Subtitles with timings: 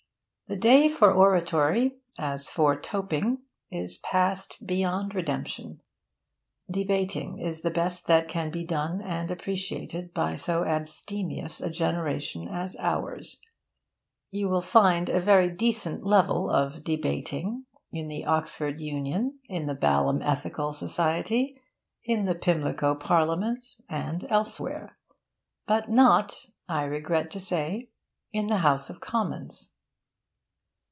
[0.47, 3.37] The day for oratory, as for toping,
[3.71, 5.79] is past beyond redemption.
[6.69, 12.49] 'Debating' is the best that can be done and appreciated by so abstemious a generation
[12.49, 13.41] as ours.
[14.29, 17.63] You will find a very decent level of 'debating'
[17.93, 21.61] in the Oxford Union, in the Balham Ethical Society,
[22.03, 24.97] in the Pimlico Parliament, and elsewhere.
[25.65, 27.87] But not, I regret to say,
[28.33, 29.71] in the House of Commons.